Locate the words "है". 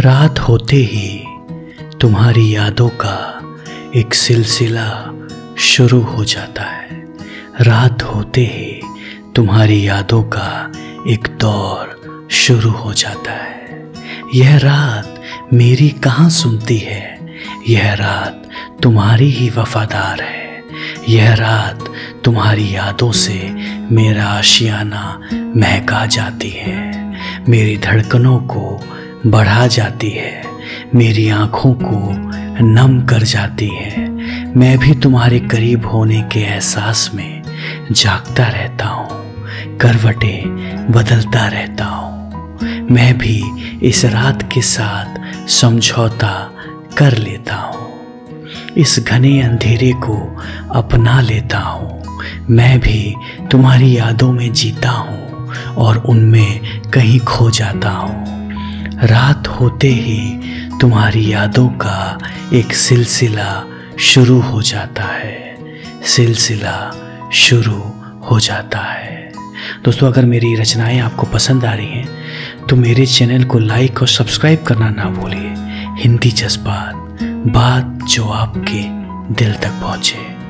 6.62-7.06, 13.32-13.92, 16.78-17.36, 20.20-20.62, 26.50-27.12, 30.10-30.42, 33.68-34.08, 65.04-65.56, 68.78-69.32